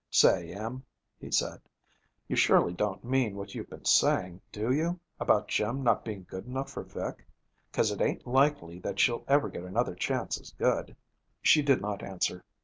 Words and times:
'Say, 0.09 0.51
Em,' 0.51 0.83
he 1.19 1.29
said, 1.29 1.61
'you 2.27 2.35
surely 2.35 2.73
don't 2.73 3.03
mean 3.03 3.35
what 3.35 3.53
you've 3.53 3.69
been 3.69 3.85
saying, 3.85 4.41
do 4.51 4.71
you, 4.71 4.99
about 5.19 5.47
Jim 5.47 5.83
not 5.83 6.03
being 6.03 6.23
good 6.27 6.47
enough 6.47 6.71
for 6.71 6.81
Vic? 6.81 7.23
'Cause 7.71 7.91
it 7.91 8.01
ain't 8.01 8.25
likely 8.25 8.79
that 8.79 8.99
she'll 8.99 9.23
ever 9.27 9.47
get 9.47 9.61
another 9.63 9.93
chance 9.93 10.39
as 10.41 10.49
good.' 10.53 10.95
She 11.43 11.61
did 11.61 11.81
not 11.81 12.01
answer. 12.01 12.43